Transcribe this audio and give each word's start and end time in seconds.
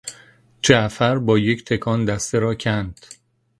جعفر 0.61 1.17
با 1.19 1.37
یک 1.37 1.65
تکان 1.65 2.05
دسته 2.05 2.39
را 2.39 2.55
کند. 2.55 3.05